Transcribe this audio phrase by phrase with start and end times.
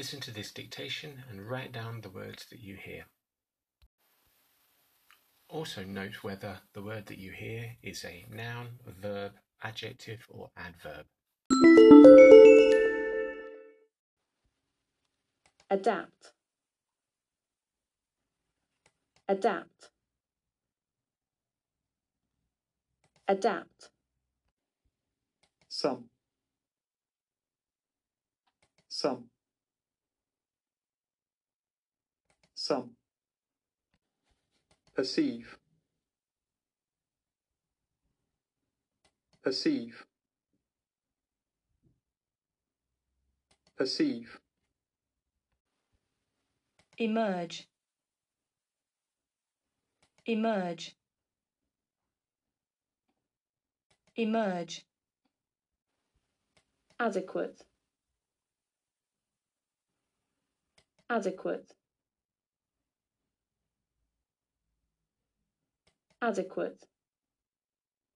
[0.00, 3.04] Listen to this dictation and write down the words that you hear.
[5.50, 9.32] Also note whether the word that you hear is a noun, verb,
[9.62, 11.04] adjective or adverb.
[15.68, 16.32] adapt.
[19.28, 19.90] Adapt.
[23.28, 23.90] Adapt.
[25.68, 26.04] Sum.
[28.88, 29.24] Sum
[32.60, 32.90] sum
[34.94, 35.56] perceive
[39.42, 40.04] perceive
[43.76, 44.38] perceive.
[46.98, 47.66] Emerge.
[50.26, 50.96] Emerge.
[54.18, 54.84] Emerge.
[56.98, 57.64] Adequate.
[61.08, 61.79] Adequate
[66.22, 66.84] adequate